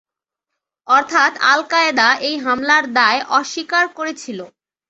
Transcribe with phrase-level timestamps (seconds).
[0.87, 4.39] অর্থাৎ al Qaeda এই হামলার দায় অস্বীকার করেছিল।